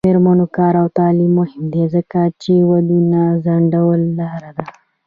[0.03, 3.71] د میرمنو کار او تعلیم مهم دی ځکه چې ودونو ځنډ
[4.19, 4.63] لاره ده.